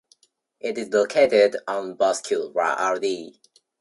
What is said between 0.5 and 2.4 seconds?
It is located on Bosque